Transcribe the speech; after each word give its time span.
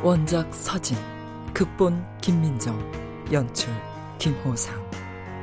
원작 0.00 0.54
서진 0.54 0.96
극본 1.52 2.06
김민정 2.20 2.78
연출 3.32 3.68
김호상. 4.18 4.72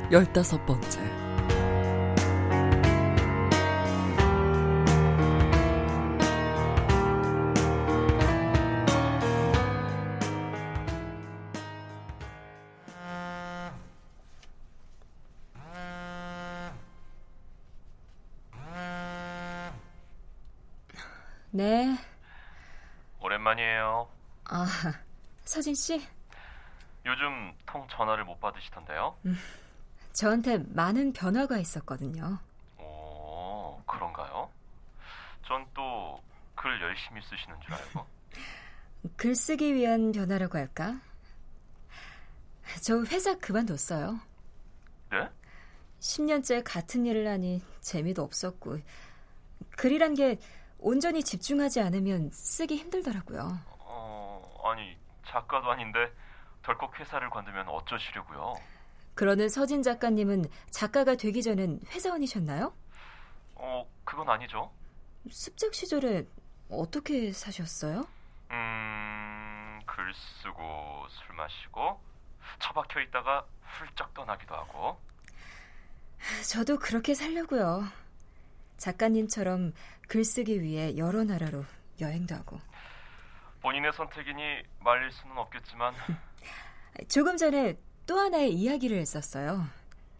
열다섯 0.09 0.65
번째 0.65 1.24
서진 25.75 25.99
씨? 25.99 26.07
요즘 27.05 27.53
통 27.65 27.87
전화를 27.89 28.23
못 28.25 28.39
받으시던데요? 28.39 29.15
음, 29.25 29.37
저한테 30.13 30.57
많은 30.69 31.13
변화가 31.13 31.57
있었거든요. 31.59 32.39
오, 32.79 33.81
그런가요? 33.85 34.49
전 35.47 35.65
또 35.73 36.19
글 36.55 36.81
열심히 36.81 37.21
쓰시는 37.21 37.59
줄 37.61 37.73
알고. 37.73 38.05
글 39.17 39.35
쓰기 39.35 39.75
위한 39.75 40.11
변화라고 40.13 40.57
할까? 40.57 40.99
저 42.81 43.03
회사 43.03 43.37
그만뒀어요. 43.37 44.19
네? 45.11 45.29
10년째 45.99 46.63
같은 46.65 47.05
일을 47.05 47.27
하니 47.27 47.61
재미도 47.81 48.23
없었고 48.23 48.79
글이란 49.77 50.15
게 50.15 50.39
온전히 50.79 51.23
집중하지 51.23 51.81
않으면 51.81 52.31
쓰기 52.31 52.77
힘들더라고요. 52.77 53.59
어, 53.79 54.61
아니 54.63 54.97
작가도 55.27 55.71
아닌데 55.71 56.11
덜컥 56.63 56.99
회사를 56.99 57.29
관두면 57.29 57.67
어쩌시려고요? 57.69 58.55
그러는 59.13 59.47
서진 59.49 59.81
작가님은 59.81 60.45
작가가 60.71 61.15
되기 61.15 61.41
전엔 61.41 61.79
회사원이셨나요? 61.89 62.73
어, 63.55 63.89
그건 64.03 64.29
아니죠. 64.29 64.71
습작 65.29 65.73
시절에 65.73 66.25
어떻게 66.69 67.31
사셨어요? 67.31 68.05
음, 68.51 69.79
글 69.85 70.13
쓰고 70.13 71.07
술 71.09 71.35
마시고 71.35 71.99
처박혀 72.59 73.01
있다가 73.01 73.45
훌쩍 73.61 74.13
떠나기도 74.13 74.53
하고. 74.55 74.97
저도 76.49 76.77
그렇게 76.79 77.13
살려고요. 77.13 77.83
작가님처럼 78.77 79.73
글쓰기 80.07 80.61
위해 80.61 80.97
여러 80.97 81.23
나라로 81.23 81.65
여행도 82.01 82.35
하고. 82.35 82.59
본인의 83.65 83.93
선택이니 83.93 84.61
말릴 84.81 85.11
수는 85.11 85.35
없겠지만. 85.39 85.95
조금 87.09 87.35
전에 87.35 87.75
또 88.05 88.19
하나의 88.19 88.53
이야기를 88.53 88.95
했었어요. 88.99 89.65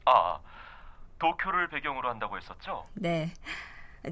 아, 0.06 0.40
도쿄를 1.20 1.70
배경으로 1.70 2.10
한다고 2.10 2.38
했었죠? 2.38 2.88
네. 2.96 3.32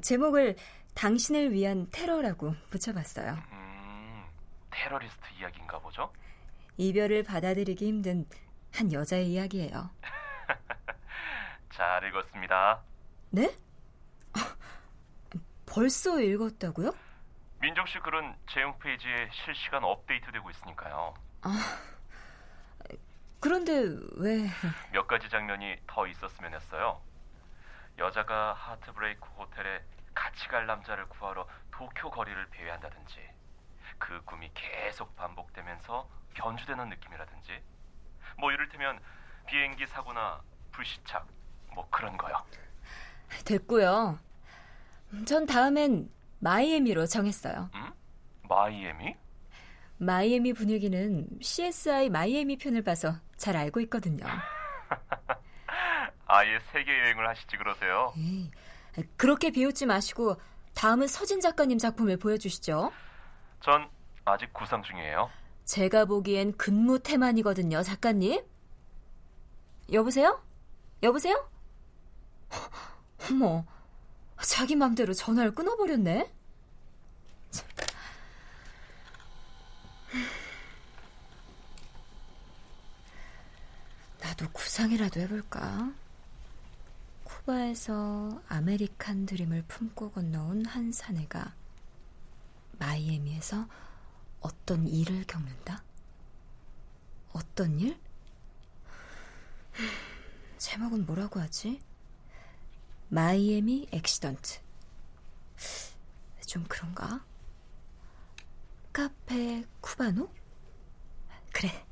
제목을 0.04 0.54
당신을 0.94 1.52
위한 1.52 1.88
테러라고 1.90 2.54
붙여봤어요. 2.70 3.36
음, 3.50 4.24
테러리스트 4.70 5.20
이야기인가 5.40 5.80
보죠? 5.80 6.12
이별을 6.76 7.24
받아들이기 7.24 7.88
힘든 7.88 8.26
한 8.72 8.92
여자의 8.92 9.32
이야기예요. 9.32 9.90
잘 11.74 12.06
읽었습니다. 12.06 12.82
네? 13.30 13.52
벌써 15.66 16.20
읽었다고요? 16.20 16.92
민정 17.64 17.86
씨 17.86 17.98
글은 17.98 18.36
제 18.50 18.62
홈페이지에 18.62 19.30
실시간 19.32 19.84
업데이트되고 19.84 20.50
있으니까요. 20.50 21.14
아, 21.40 21.78
그런데 23.40 23.72
왜? 24.16 24.50
몇 24.92 25.06
가지 25.06 25.30
장면이 25.30 25.78
더 25.86 26.06
있었으면 26.06 26.52
했어요. 26.52 27.00
여자가 27.96 28.52
하트브레이크 28.52 29.24
호텔에 29.38 29.82
같이 30.14 30.46
갈 30.48 30.66
남자를 30.66 31.08
구하러 31.08 31.48
도쿄 31.70 32.10
거리를 32.10 32.50
배회한다든지 32.50 33.30
그 33.96 34.20
꿈이 34.26 34.50
계속 34.52 35.16
반복되면서 35.16 36.06
변주되는 36.34 36.90
느낌이라든지 36.90 37.62
뭐 38.36 38.52
이를테면 38.52 39.00
비행기 39.46 39.86
사고나 39.86 40.42
불시착 40.70 41.26
뭐 41.74 41.88
그런 41.88 42.18
거요. 42.18 42.44
됐고요. 43.46 44.18
전 45.26 45.46
다음엔 45.46 46.10
마이애미로 46.44 47.06
정했어요. 47.06 47.70
음? 47.74 47.90
마이애미? 48.50 49.16
마이애미 49.96 50.52
분위기는 50.52 51.26
CSI 51.40 52.10
마이애미 52.10 52.58
편을 52.58 52.82
봐서 52.82 53.14
잘 53.38 53.56
알고 53.56 53.80
있거든요. 53.82 54.26
아예 56.26 56.58
세계 56.70 56.92
여행을 57.00 57.26
하시지 57.26 57.56
그러세요? 57.56 58.12
에이, 58.18 58.50
그렇게 59.16 59.50
비웃지 59.50 59.86
마시고 59.86 60.36
다음은 60.74 61.06
서진 61.06 61.40
작가님 61.40 61.78
작품을 61.78 62.18
보여주시죠. 62.18 62.92
전 63.62 63.88
아직 64.26 64.52
구상 64.52 64.82
중이에요. 64.82 65.30
제가 65.64 66.04
보기엔 66.04 66.52
근무 66.58 66.98
태만이거든요, 66.98 67.82
작가님. 67.82 68.44
여보세요? 69.90 70.42
여보세요? 71.02 71.48
어머, 73.30 73.64
자기 74.42 74.76
맘대로 74.76 75.12
전화를 75.14 75.54
끊어버렸네? 75.54 76.30
나도 84.20 84.50
구상이라도 84.50 85.20
해볼까? 85.20 85.92
쿠바에서 87.24 88.42
아메리칸 88.48 89.26
드림을 89.26 89.64
품고 89.68 90.12
건너온 90.12 90.64
한 90.66 90.92
사내가 90.92 91.54
마이애미에서 92.78 93.66
어떤 94.40 94.86
일을 94.88 95.24
겪는다? 95.26 95.82
어떤 97.32 97.78
일? 97.80 97.98
제목은 100.58 101.06
뭐라고 101.06 101.40
하지? 101.40 101.80
Miami 103.08 103.88
Accident. 103.92 104.58
좀 106.46 106.64
그런가? 106.68 107.24
Café 108.92 109.64
Cubano? 109.80 110.28
그래. 111.52 111.84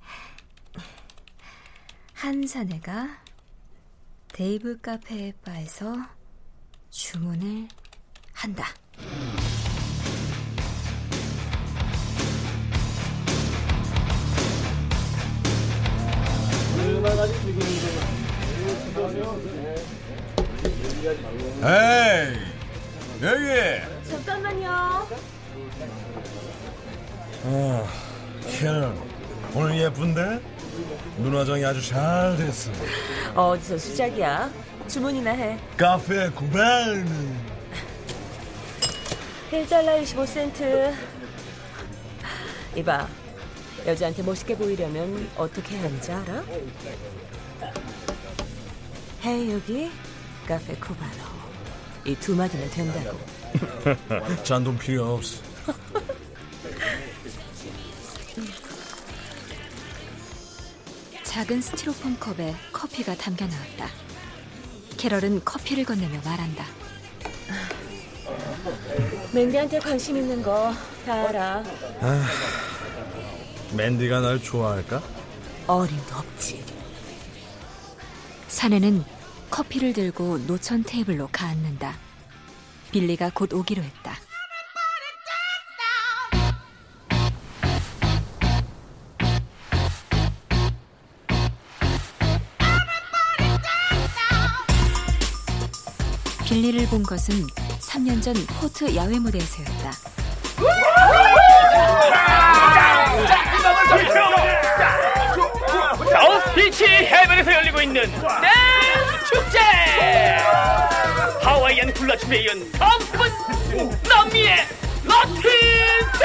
한 2.14 2.46
사내가 2.46 3.22
데이브 4.28 4.80
카페에 4.80 5.32
바에서 5.44 5.96
주문을 6.90 7.68
한다. 8.32 8.66
얼마나 16.78 17.26
죽이는지. 17.26 17.86
음. 18.96 20.41
에이, 21.04 22.38
여기. 23.22 24.08
잠깐만요. 24.08 25.08
어, 27.44 27.88
캐런. 28.48 28.96
오늘 29.52 29.78
예쁜데? 29.80 30.40
눈 31.18 31.36
화장이 31.36 31.64
아주 31.64 31.84
잘 31.86 32.36
됐어. 32.36 32.70
어디서 33.34 33.78
수작이야? 33.78 34.48
주문이나 34.86 35.32
해. 35.32 35.58
카페 35.76 36.30
구반. 36.30 37.04
1달러 39.50 40.02
25센트. 40.04 40.94
이봐. 42.76 43.08
여자한테 43.86 44.22
멋있게 44.22 44.56
보이려면 44.56 45.28
어떻게 45.36 45.74
해야 45.74 45.84
하는지 45.84 46.12
알아? 46.12 46.44
헤이 49.24 49.52
여기 49.52 49.90
카페 50.46 50.74
쿠바노. 50.76 51.32
이 52.04 52.16
두 52.16 52.34
마디면 52.34 52.70
된다고. 52.70 53.18
잔돈 54.44 54.76
필요 54.78 55.14
없어. 55.14 55.40
작은 61.24 61.60
스티로폼 61.62 62.16
컵에 62.18 62.54
커피가 62.72 63.14
담겨 63.16 63.46
나왔다. 63.46 63.88
캐럴은 64.96 65.44
커피를 65.44 65.84
건네며 65.84 66.20
말한다. 66.24 66.64
맨디한테 69.32 69.78
관심 69.78 70.16
있는 70.16 70.42
거 70.42 70.74
다 71.06 71.14
알아. 71.28 71.64
맨디가 73.72 74.20
날 74.20 74.40
좋아할까? 74.42 75.02
어림도 75.66 76.14
없지. 76.16 76.64
사내는 78.48 79.04
커피를 79.52 79.92
들고 79.92 80.38
노천 80.46 80.82
테이블로 80.82 81.28
가앉는다. 81.30 81.94
빌리가 82.90 83.30
곧 83.34 83.52
오기로 83.52 83.82
했다. 83.82 84.16
빌리를 96.46 96.86
본 96.88 97.02
것은 97.02 97.46
3년 97.78 98.22
전 98.22 98.34
포트 98.58 98.96
야외 98.96 99.18
무대에서였다. 99.18 99.92
사우스 106.10 106.54
비치 106.54 106.84
해변에서 106.86 107.52
열리고 107.52 107.82
있는 107.82 108.02
댄스 108.02 108.81
축제! 109.32 109.58
하와이안 111.40 111.92
굴라춤에 111.94 112.38
이은 112.38 112.72
다음은 112.72 113.30
남미의 114.08 114.56
라틴 115.04 115.42
댄스! 115.42 116.22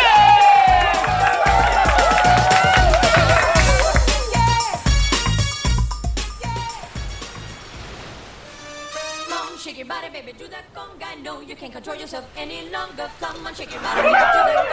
on, 9.37 9.57
shake 9.57 9.77
your 9.77 9.87
body, 9.87 10.09
baby, 10.09 10.33
do 10.33 10.47
that 10.47 10.65
conga. 10.73 11.21
No, 11.23 11.41
you 11.41 11.55
can't 11.55 11.71
control 11.71 11.95
yourself 11.95 12.25
any 12.37 12.69
longer. 12.69 13.09
Come 13.19 13.45
on, 13.45 13.53
shake 13.53 13.71
your 13.71 13.81
body, 13.81 14.01
baby, 14.01 14.13
do 14.13 14.13
that 14.13 14.67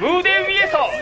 무대 0.00 0.48
위에서 0.48 0.55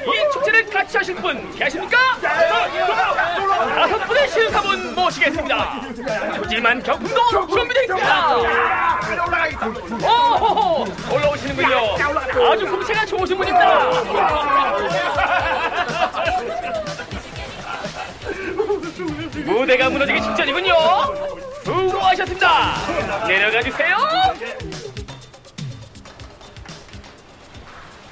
이 0.06 0.33
축제를 0.33 0.67
같이 0.71 0.97
하실 0.97 1.15
분 1.17 1.51
계십니까? 1.56 1.97
다섯 2.21 3.99
분의 4.06 4.29
신사분 4.29 4.95
모시겠습니다. 4.95 5.81
푸짐한 6.37 6.83
경품도 6.83 7.47
준비되어 7.49 7.83
있습니다. 7.85 8.37
오호호 10.03 10.85
올라오시는군요. 11.12 11.97
아주 12.53 12.67
kum체가 12.67 13.06
좋으신 13.06 13.37
분입니다. 13.37 13.91
무대가 19.45 19.91
무너지기 19.91 20.23
직전이군요. 20.23 20.75
수고하셨습니다. 21.65 23.27
내려가 23.27 23.62
주세요. 23.62 23.97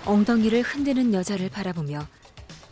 엉덩이를 0.04 0.62
흔드는 0.62 1.14
여자를 1.14 1.48
바라보며 1.48 2.06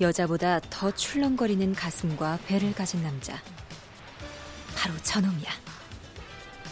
여자보다 0.00 0.60
더 0.70 0.90
출렁거리는 0.90 1.74
가슴과 1.74 2.38
배를 2.46 2.72
가진 2.74 3.02
남자. 3.02 3.34
바로 4.76 4.94
저놈이야. 5.02 5.50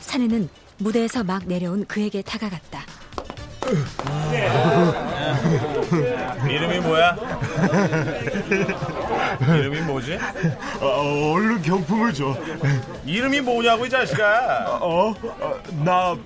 사내는 0.00 0.48
무대에서 0.78 1.22
막 1.24 1.46
내려온 1.46 1.84
그에게 1.86 2.22
다가갔다. 2.22 2.84
이름이 6.48 6.78
뭐야? 6.80 7.16
이름이 9.46 9.80
뭐지? 9.82 10.18
어, 10.80 11.32
얼른 11.34 11.60
경품을 11.62 12.14
줘. 12.14 12.34
이름이 13.04 13.42
뭐냐고 13.42 13.84
이 13.84 13.90
자식아. 13.90 14.78
어? 14.80 15.10
어, 15.10 15.14
나 15.84 16.16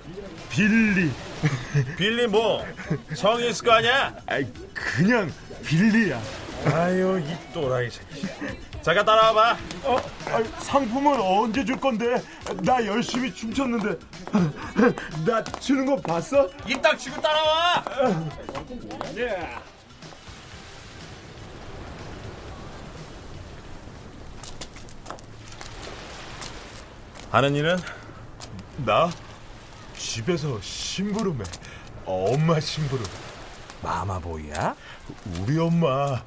빌리. 0.49 1.11
빌리 1.97 2.27
뭐? 2.27 2.65
성이 3.15 3.49
있을 3.49 3.65
거 3.65 3.73
아니야? 3.73 4.15
아이, 4.27 4.45
그냥 4.73 5.31
빌리야. 5.65 6.21
아유 6.65 7.21
이 7.25 7.53
또라이 7.53 7.89
새끼. 7.89 8.25
잠깐 8.81 9.05
따라와봐. 9.05 9.57
어? 9.83 9.97
아이, 10.27 10.43
상품은 10.59 11.19
언제 11.19 11.63
줄 11.65 11.77
건데? 11.79 12.21
나 12.63 12.85
열심히 12.85 13.33
춤췄는데. 13.33 13.99
나 15.25 15.43
추는 15.43 15.85
거 15.85 15.95
봤어? 15.97 16.49
입 16.67 16.81
닥치고 16.81 17.21
따라와. 17.21 17.83
하는 27.31 27.55
일은? 27.55 27.77
나 28.85 29.09
집에서 30.03 30.59
심부름해. 30.61 31.43
엄마 32.05 32.59
심부름. 32.59 33.05
마마보이야? 33.81 34.75
우리 35.39 35.57
엄마 35.57 36.21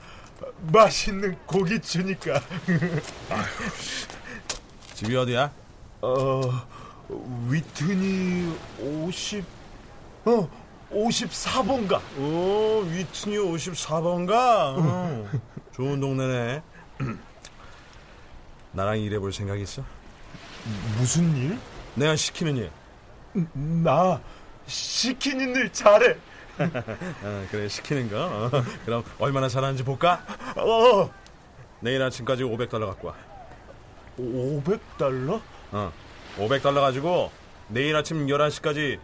맛있는 0.73 1.37
고기 1.47 1.79
주니까. 1.81 2.41
집이 4.95 5.15
어디야? 5.15 5.53
어, 6.01 6.41
위트니 7.49 8.57
50, 8.81 9.45
어, 10.25 10.49
54번가. 10.91 12.01
오, 12.19 12.81
위트니 12.91 13.37
54번가? 13.37 14.31
어, 14.33 15.29
좋은 15.75 16.01
동네네. 16.01 16.63
나랑 18.73 18.99
일해볼 19.01 19.33
생각 19.35 19.61
있어? 19.61 19.85
무슨 20.97 21.37
일? 21.37 21.59
내가 21.95 22.17
시키는 22.17 22.57
일. 22.57 22.71
나 23.53 24.21
시키는 24.67 25.55
일 25.55 25.73
잘해. 25.73 26.17
어, 26.59 27.47
그래, 27.51 27.69
시키는 27.69 28.11
거. 28.11 28.17
어, 28.25 28.51
그럼 28.85 29.05
얼마나 29.19 29.49
잘하는지 29.49 29.85
볼까? 29.85 30.25
어, 30.57 31.11
내일 31.81 32.03
아침까지 32.03 32.43
500달러 32.43 32.87
갖고 32.87 33.09
와. 33.09 33.15
500달러? 34.19 35.41
어, 35.73 35.93
500달러 36.39 36.81
가지고 36.81 37.31
내일 37.69 37.95
아침 37.97 38.27
11시까지 38.27 38.99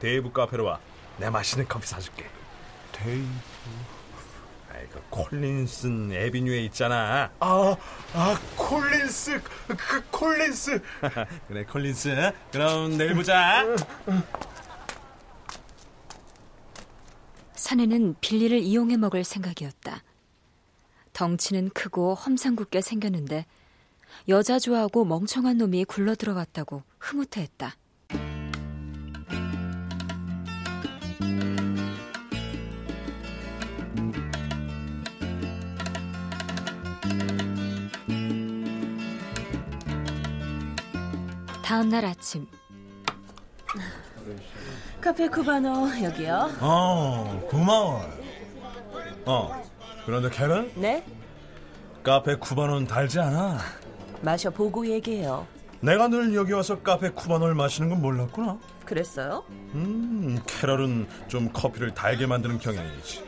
데이브 0.00 0.32
카페로 0.32 0.64
와. 0.64 0.80
내 1.18 1.30
맛있는 1.30 1.66
커피 1.68 1.86
사줄게. 1.86 2.26
데이브. 2.92 3.26
아이, 4.76 4.86
그 4.88 5.02
콜린슨 5.08 6.12
에비뉴에 6.12 6.58
있잖아. 6.66 7.30
아, 7.40 7.76
아, 8.12 8.40
콜린스, 8.56 9.40
그 9.68 10.04
콜린스. 10.10 10.82
그래, 11.48 11.64
콜린스. 11.64 12.32
그럼 12.52 12.98
내일 12.98 13.14
보자. 13.14 13.64
사내는 17.54 18.16
빌리를 18.20 18.58
이용해 18.58 18.98
먹을 18.98 19.24
생각이었다. 19.24 20.02
덩치는 21.14 21.70
크고 21.70 22.14
험상궂게 22.14 22.82
생겼는데 22.82 23.46
여자 24.28 24.58
좋아하고 24.58 25.06
멍청한 25.06 25.56
놈이 25.56 25.86
굴러 25.86 26.14
들어왔다고 26.14 26.82
흐뭇해했다. 26.98 27.74
다음 41.76 41.90
날 41.90 42.06
아침 42.06 42.46
카페 44.98 45.28
쿠바노 45.28 46.04
여기요. 46.04 46.50
어, 46.58 47.46
고마워. 47.50 48.00
어, 49.26 49.62
그런데 50.06 50.30
캐런 50.30 50.72
네? 50.74 51.04
카페 52.02 52.34
쿠바노는 52.36 52.86
달지 52.86 53.20
않아. 53.20 53.58
마셔보고 54.22 54.86
얘기해요. 54.86 55.46
내가 55.80 56.08
늘 56.08 56.34
여기 56.34 56.54
와서 56.54 56.80
카페 56.80 57.10
쿠바노를 57.10 57.54
마시는 57.54 57.90
건 57.90 58.00
몰랐구나. 58.00 58.58
그랬어요? 58.86 59.44
음, 59.74 60.40
캐럴은 60.46 61.06
좀 61.28 61.50
커피를 61.52 61.92
달게 61.92 62.24
만드는 62.26 62.58
경향이지. 62.58 63.22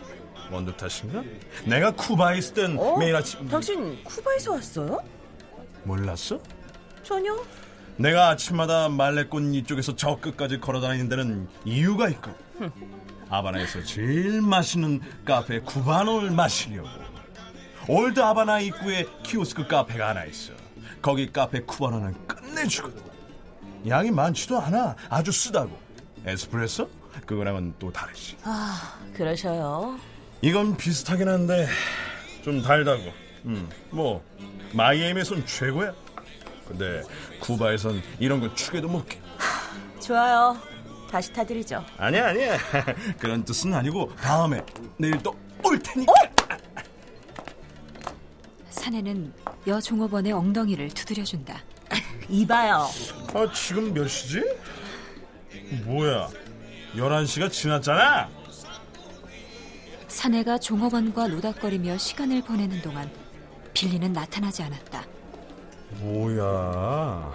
원두 0.50 0.74
탓인가? 0.74 1.22
내가 1.66 1.90
쿠바에 1.90 2.38
있을 2.38 2.54
땐 2.54 2.78
어? 2.78 2.96
매일 2.96 3.14
아침 3.14 3.46
당신 3.46 4.02
쿠바에서 4.04 4.52
왔어요? 4.52 5.00
몰랐어? 5.84 6.40
전혀. 7.02 7.36
내가 7.98 8.28
아침마다 8.28 8.88
말레꼰 8.88 9.54
이쪽에서 9.54 9.96
저 9.96 10.16
끝까지 10.16 10.60
걸어다니는 10.60 11.08
데는 11.08 11.48
이유가 11.64 12.08
있거든. 12.10 12.70
아바나에서 13.28 13.82
제일 13.82 14.40
맛있는 14.40 15.00
café 15.24 15.60
cubano를 15.60 16.30
마시려고. 16.30 16.88
올드 17.88 18.20
아바나 18.20 18.60
입구에 18.60 19.06
키오스크 19.24 19.66
카페가 19.66 20.10
하나 20.10 20.24
있어. 20.26 20.52
거기 21.02 21.30
café 21.32 21.60
cubano는 21.60 22.26
끝내주거든. 22.26 23.02
양이 23.88 24.10
많지도 24.10 24.60
않아. 24.60 24.94
아주 25.08 25.32
쓰다고. 25.32 25.76
에스프레소? 26.24 26.88
그거랑은 27.26 27.74
또 27.78 27.92
다르지. 27.92 28.36
아, 28.44 28.98
그러셔요. 29.14 29.98
이건 30.40 30.76
비슷하긴 30.76 31.28
한데 31.28 31.66
좀 32.44 32.62
달다고. 32.62 33.02
음, 33.46 33.68
뭐 33.90 34.24
마이애미에선 34.72 35.46
최고야. 35.46 35.92
근데 36.68 37.02
쿠바에선 37.40 38.02
이런 38.18 38.40
걸 38.40 38.54
축에도 38.54 38.88
못 38.88 39.06
깨. 39.08 39.18
좋아요. 40.00 40.56
다시 41.10 41.32
타드리죠. 41.32 41.84
아니야 41.96 42.28
아니야. 42.28 42.58
그런 43.18 43.42
뜻은 43.44 43.72
아니고 43.74 44.14
다음에 44.16 44.62
내일 44.98 45.18
또 45.22 45.34
올 45.64 45.78
테니까. 45.78 46.12
사내는 48.70 49.32
여 49.66 49.80
종업원의 49.80 50.32
엉덩이를 50.32 50.88
두드려준다. 50.90 51.62
이봐요. 52.28 52.86
아 53.34 53.52
지금 53.52 53.92
몇 53.92 54.06
시지? 54.06 54.44
뭐야? 55.84 56.28
11시가 56.94 57.50
지났잖아. 57.50 58.28
사내가 60.06 60.58
종업원과 60.58 61.28
노닥거리며 61.28 61.98
시간을 61.98 62.42
보내는 62.42 62.80
동안 62.82 63.10
빌리는 63.74 64.12
나타나지 64.12 64.62
않았다. 64.62 65.04
뭐야? 65.90 67.32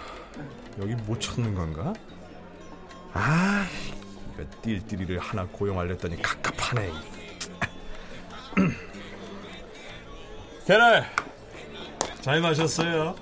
여기 0.80 0.96
못 0.96 1.20
찾는 1.20 1.54
건가? 1.54 1.94
아, 3.14 3.66
이거 4.34 4.44
띨띨이를 4.62 5.20
하나 5.20 5.46
고용하려더니 5.46 6.22
갑갑하네. 6.22 6.92
캐럴, 10.66 11.06
잘 12.22 12.42
마셨어요. 12.42 13.16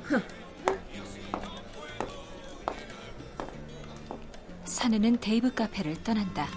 사내는 4.66 5.20
데이브 5.20 5.54
카페를 5.54 6.02
떠난다. 6.04 6.48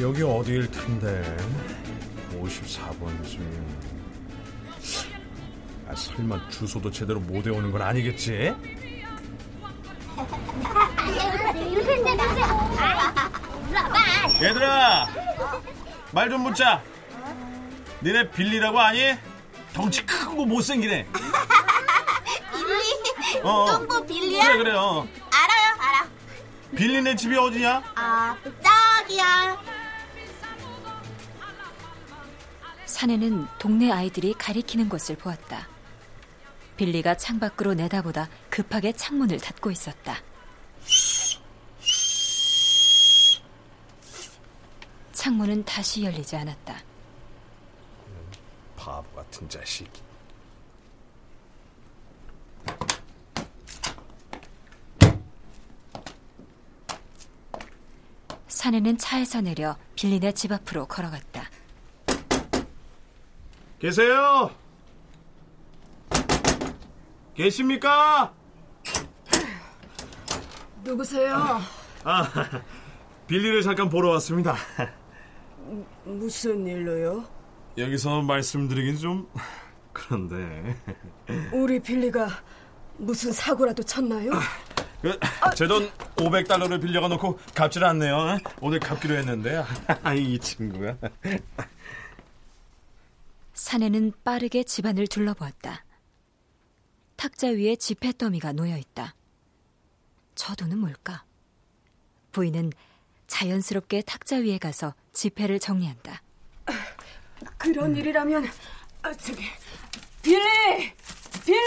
여기 0.00 0.22
어디일 0.22 0.70
텐데? 0.70 1.36
54번쯤. 2.32 3.40
아, 5.88 5.94
설마 5.94 6.48
주소도 6.48 6.90
제대로 6.90 7.20
못 7.20 7.46
외우는 7.46 7.70
건 7.70 7.82
아니겠지? 7.82 8.54
얘들아, 14.42 15.08
말 16.12 16.28
좀 16.28 16.42
묻자. 16.42 16.82
니네 18.02 18.30
빌리라고 18.30 18.80
아니? 18.80 19.14
덩치 19.72 20.04
크고 20.04 20.44
못생기네. 20.46 21.06
빌리? 22.52 23.40
어. 23.42 23.66
똥보 23.72 24.06
빌리야? 24.06 24.44
그래, 24.46 24.56
그래, 24.58 24.72
어. 24.72 25.06
알아요, 25.32 25.74
알아. 25.78 26.06
빌리네 26.76 27.16
집이 27.16 27.36
어디냐? 27.36 27.82
아, 27.94 28.36
저기야. 28.44 29.56
사내는 32.94 33.48
동네 33.58 33.90
아이들이 33.90 34.34
가리키는 34.34 34.88
것을 34.88 35.16
보았다. 35.16 35.66
빌리가 36.76 37.16
창밖으로 37.16 37.74
내다보다 37.74 38.28
급하게 38.48 38.92
창문을 38.92 39.38
닫고 39.40 39.72
있었다. 39.72 40.22
창문은 45.12 45.64
다시 45.64 46.04
열리지 46.04 46.36
않았다. 46.36 46.84
바보 48.76 49.10
같은 49.16 49.48
자식. 49.48 49.90
사내는 58.46 58.98
차에서 58.98 59.40
내려 59.40 59.76
빌리네 59.96 60.30
집 60.30 60.52
앞으로 60.52 60.86
걸어갔다. 60.86 61.43
계세요? 63.84 64.50
계십니까? 67.34 68.32
누구세요? 70.82 71.60
아, 72.02 72.62
빌리를 73.26 73.60
잠깐 73.60 73.90
보러 73.90 74.08
왔습니다. 74.12 74.56
무슨 76.02 76.66
일로요? 76.66 77.26
여기서 77.76 78.22
말씀드리긴 78.22 78.96
좀 78.96 79.28
그런데 79.92 80.80
우리 81.52 81.78
빌리가 81.78 82.30
무슨 82.96 83.32
사고라도 83.32 83.82
쳤나요? 83.82 84.32
그, 85.02 85.20
제돈 85.54 85.90
500달러를 86.16 86.80
빌려가 86.80 87.08
놓고 87.08 87.38
갚질 87.54 87.84
않네요. 87.84 88.38
오늘 88.62 88.80
갚기로 88.80 89.14
했는데 89.14 89.62
이 90.16 90.38
친구가 90.38 90.96
사내는 93.54 94.12
빠르게 94.24 94.64
집안을 94.64 95.06
둘러보았다. 95.06 95.84
탁자 97.16 97.48
위에 97.48 97.76
지폐 97.76 98.12
더미가 98.12 98.52
놓여 98.52 98.76
있다. 98.76 99.14
저 100.34 100.54
돈은 100.54 100.78
뭘까? 100.78 101.24
부인은 102.32 102.72
자연스럽게 103.28 104.02
탁자 104.02 104.36
위에 104.36 104.58
가서 104.58 104.94
지폐를 105.12 105.60
정리한다. 105.60 106.20
그런 107.56 107.96
일이라면 107.96 108.44
아, 109.02 109.12
저기 109.12 109.44
빌리! 110.22 110.92
빌리! 111.44 111.60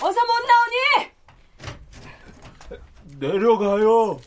어서 0.00 0.20
못 0.26 0.32
나오니? 0.46 1.12
내려가요. 3.18 4.20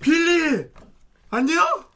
빌리! 0.00 0.68
안녕? 1.30 1.91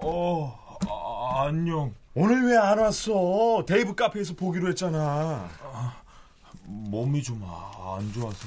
어, 0.00 0.78
아, 0.88 1.46
안녕. 1.46 1.94
오늘 2.14 2.44
왜 2.46 2.56
안 2.56 2.78
왔어? 2.78 3.64
데이브 3.66 3.94
카페에서 3.94 4.34
보기로 4.34 4.68
했잖아. 4.68 5.48
몸이 6.64 7.22
좀 7.22 7.42
안 7.44 8.12
좋아서. 8.12 8.46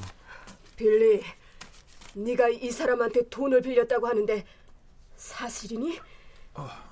빌리, 0.76 1.20
네가 2.14 2.48
이 2.48 2.70
사람한테 2.70 3.28
돈을 3.28 3.60
빌렸다고 3.60 4.06
하는데 4.06 4.44
사실이니? 5.16 5.98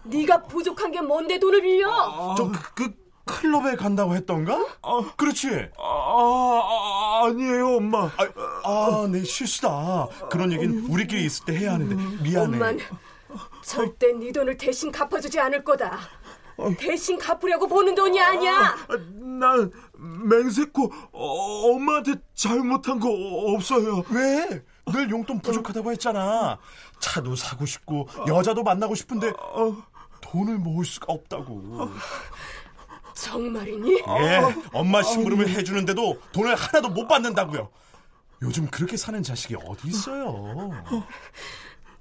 네가 0.05 0.43
부족한 0.45 0.91
게 0.91 1.01
뭔데 1.01 1.39
돈을 1.39 1.63
빌려? 1.63 2.35
저그 2.37 2.95
클럽에 3.25 3.77
간다고 3.77 4.15
했던가? 4.17 4.59
그렇지. 5.17 5.49
아, 5.79 5.83
아, 5.83 7.23
아 7.27 7.33
니에요, 7.33 7.77
엄마. 7.77 8.07
아, 8.07 8.27
아, 8.65 9.09
내 9.11 9.23
실수다. 9.23 10.09
그런 10.31 10.51
얘기는 10.53 10.87
우리끼리 10.91 11.25
있을 11.25 11.45
때 11.45 11.57
해야 11.57 11.75
하는데 11.75 11.95
미안해. 12.23 12.57
엄만 12.57 12.79
절대 13.63 14.13
네 14.13 14.33
돈을 14.33 14.57
대신 14.57 14.91
갚아주지 14.91 15.39
않을 15.41 15.65
거다. 15.65 15.99
대신 16.79 17.19
갚으려고 17.19 17.67
보는 17.67 17.95
돈이 17.95 18.21
아니야. 18.21 18.77
난 19.19 19.71
맹세코 19.97 20.93
어, 21.13 21.71
엄마한테 21.73 22.17
잘못한 22.35 23.01
거 23.01 23.09
없어요. 23.11 24.05
왜? 24.11 24.63
늘 24.93 25.09
용돈 25.11 25.41
부족하다고 25.41 25.93
했잖아. 25.93 26.59
차도 27.01 27.37
사고 27.37 27.65
싶고 27.65 28.09
여자도 28.29 28.63
만나고 28.63 28.95
싶은데 28.95 29.33
돈을 30.21 30.59
모을 30.59 30.85
수가 30.85 31.13
없다고. 31.13 31.89
정말이니? 33.15 33.93
예, 34.23 34.41
엄마 34.73 35.03
심부름을 35.03 35.49
해주는데도 35.49 36.19
돈을 36.33 36.55
하나도 36.55 36.89
못 36.91 37.07
받는다고요. 37.07 37.69
요즘 38.43 38.67
그렇게 38.71 38.97
사는 38.97 39.23
자식이 39.23 39.57
어디 39.67 39.89
있어요? 39.89 40.71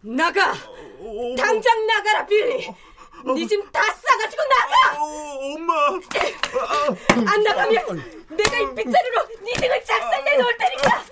나가! 0.01 0.53
당장 1.37 1.85
나가라, 1.87 2.25
빌리! 2.25 2.73
네짐다 3.35 3.81
싸가지고 3.81 4.43
나가! 4.43 4.97
엄마! 5.01 5.73
안 7.31 7.43
나가면 7.43 8.27
내가 8.29 8.59
이 8.59 8.75
빗자루로 8.75 9.27
네 9.41 9.53
등을 9.59 9.83
작살내 9.83 10.37
놓을 10.37 10.57
테니까! 10.57 11.03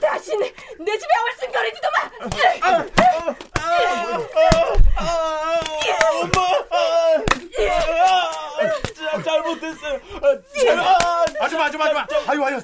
다신 0.00 0.38
내 0.40 0.98
집에 0.98 1.14
얼씬거리지도 1.24 1.88
마! 1.92 2.10
엄마! 2.68 2.86
잘못했어요. 9.22 10.00
제발. 10.54 10.78
아줌마, 11.40 11.64
아줌마, 11.64 11.84
아줌마. 11.86 12.06
아유, 12.28 12.44
아유. 12.44 12.60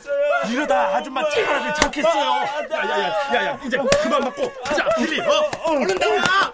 이러다 0.50 0.97
아줌마 0.97 1.29
차라리 1.29 1.75
잡겠어요. 1.75 2.31
야야야, 2.71 3.15
야야, 3.35 3.59
이제 3.65 3.79
그만 4.03 4.21
맞고. 4.25 4.53
자, 4.65 4.88
빌리, 4.97 5.21
어, 5.21 5.50
얼른 5.67 5.99
나와. 5.99 6.53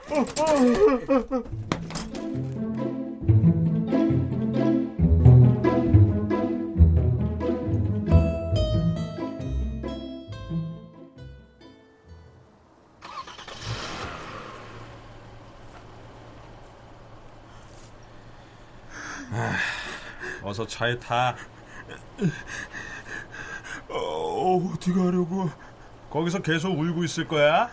어서 20.52 20.66
차에 20.66 20.98
타. 20.98 21.34
어, 23.88 24.70
어디 24.74 24.92
가려고? 24.92 25.48
거기서 26.10 26.42
계속 26.42 26.78
울고 26.78 27.04
있을 27.04 27.26
거야. 27.26 27.70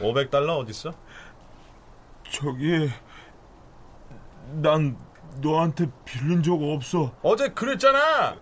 오백 0.00 0.30
달러 0.30 0.54
어딨어? 0.56 0.94
저기 2.30 2.90
난 4.62 4.96
너한테 5.42 5.90
빌린 6.06 6.42
적 6.42 6.54
없어. 6.62 7.14
어제 7.22 7.50
그랬잖아. 7.50 8.38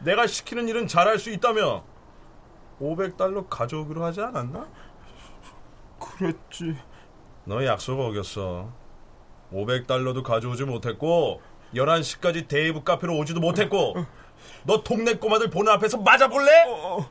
내가 0.00 0.26
시키는 0.26 0.68
일은 0.68 0.86
잘할 0.86 1.18
수 1.18 1.30
있다며. 1.30 1.84
500달러 2.78 3.48
가져오기로 3.48 4.04
하지 4.04 4.20
않았나? 4.20 4.66
그랬지. 6.18 6.76
너 7.44 7.64
약속 7.64 8.00
어겼어. 8.00 8.68
500달러도 9.52 10.22
가져오지 10.22 10.64
못했고 10.64 11.40
11시까지 11.74 12.48
데이브 12.48 12.82
카페로 12.82 13.16
오지도 13.18 13.40
못했고 13.40 13.94
너 14.64 14.82
동네 14.82 15.14
꼬마들 15.14 15.50
보는 15.50 15.72
앞에서 15.72 15.98
맞아볼래? 15.98 16.50
어, 16.68 17.08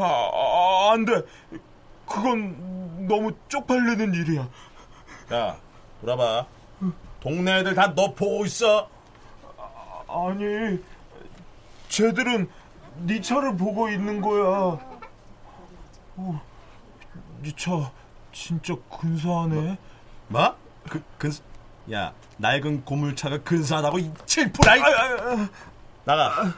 아, 0.00 0.92
안 0.92 1.04
돼. 1.04 1.22
그건 2.06 3.06
너무 3.06 3.32
쪽팔리는 3.48 4.14
일이야. 4.14 4.48
야, 5.32 5.56
돌아봐. 6.00 6.46
동네 7.20 7.58
애들 7.60 7.74
다 7.74 7.94
너 7.94 8.12
보고 8.14 8.44
있어. 8.46 8.88
아니, 10.08 10.78
쟤들은 11.88 12.48
네 13.06 13.20
차를 13.20 13.56
보고 13.56 13.88
있는 13.88 14.20
거야. 14.20 14.78
어, 16.16 16.40
네차 17.40 17.90
진짜 18.32 18.74
근사하네. 18.90 19.78
뭐? 20.28 20.56
그, 20.88 21.02
근, 21.18 21.32
야, 21.92 22.12
낡은 22.38 22.84
고물차가 22.84 23.38
근사하다고 23.42 23.98
이 23.98 24.10
칠푸라이. 24.26 24.80
나가. 26.04 26.52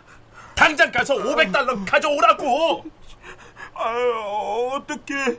당장 0.55 0.91
가서 0.93 1.15
500달러 1.15 1.85
가져오라고. 1.89 2.85
아유, 3.75 4.71
어떡해. 4.73 5.39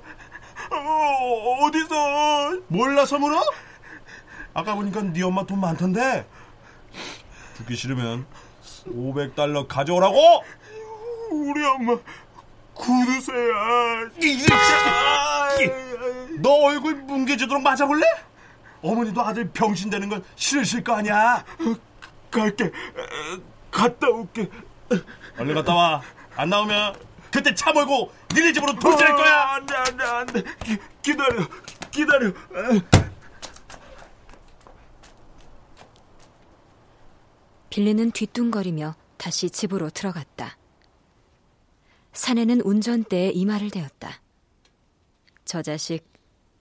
어, 0.72 1.66
어디서? 1.66 2.62
몰라서 2.68 3.18
물어? 3.18 3.42
아까 4.54 4.76
보니까 4.76 5.02
네 5.02 5.22
엄마 5.24 5.46
돈 5.46 5.60
많던데. 5.62 6.28
죽기 7.58 7.76
싫으면 7.76 8.26
500달러 8.88 9.68
가져오라고. 9.68 10.44
우리 11.32 11.66
엄마 11.66 11.98
구두쇠야. 12.74 14.10
너 16.42 16.50
얼굴 16.66 16.96
뭉개지도록 16.96 17.62
맞아볼래? 17.62 18.06
어머니도 18.82 19.22
아들 19.22 19.50
병신 19.50 19.90
되는 19.90 20.10
건 20.10 20.24
싫으실 20.36 20.84
거 20.84 20.94
아니야. 20.96 21.44
갈게. 22.32 22.72
갔다 23.72 24.08
올게. 24.10 24.50
얼른 25.38 25.56
갔다 25.56 25.74
와. 25.74 26.02
안 26.36 26.50
나오면 26.50 26.96
그때 27.32 27.54
차 27.54 27.72
몰고 27.74 28.12
니네 28.34 28.54
집으로 28.54 28.74
돌진할 28.80 29.16
거야. 29.16 29.36
어, 29.36 29.48
안 29.54 29.66
돼, 29.66 29.76
안 29.76 29.98
돼, 29.98 30.04
안 30.04 30.26
돼. 30.28 30.44
기, 30.64 30.78
기다려, 31.02 31.48
기다려. 31.92 32.32
빌리는 37.70 38.12
뒤뚱거리며 38.12 38.96
다시 39.18 39.50
집으로 39.50 39.90
들어갔다. 39.90 40.58
사내는 42.14 42.62
운전대에 42.62 43.32
이마를 43.32 43.70
대었다. 43.70 44.22
저 45.44 45.62
자식 45.62 46.06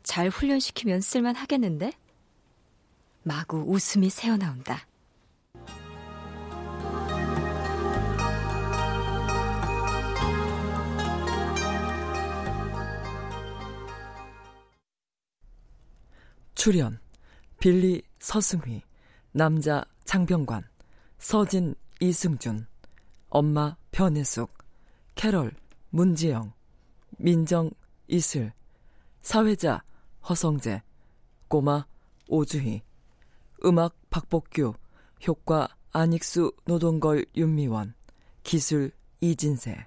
잘 0.05 0.29
훈련시키면 0.29 1.01
쓸만 1.01 1.35
하겠는데? 1.35 1.93
마구 3.23 3.57
웃음이 3.59 4.11
새어나온다. 4.11 4.87
출연 16.55 16.99
빌리 17.59 18.03
서승휘, 18.21 18.83
남자 19.33 19.85
장병관, 20.05 20.63
서진 21.19 21.75
이승준, 22.01 22.67
엄마 23.31 23.77
변혜숙, 23.91 24.53
캐럴 25.15 25.55
문지영, 25.91 26.53
민정 27.19 27.71
이슬, 28.07 28.53
사회자 29.23 29.83
허성재, 30.29 30.83
꼬마 31.49 31.87
오주희, 32.29 32.83
음악 33.65 33.95
박복규, 34.09 34.75
효과 35.27 35.69
안익수 35.93 36.53
노동걸 36.65 37.27
윤미원, 37.37 37.95
기술 38.43 38.91
이진세. 39.21 39.87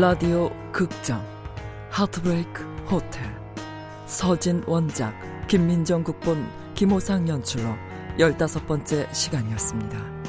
라디오 0.00 0.50
극장 0.72 1.22
하트브레이크 1.90 2.62
호텔 2.90 3.22
서진 4.06 4.64
원작 4.66 5.12
김민정 5.46 6.02
극본 6.02 6.48
김호상 6.72 7.28
연출로 7.28 7.68
열다섯 8.18 8.66
번째 8.66 9.06
시간이었습니다. 9.12 10.19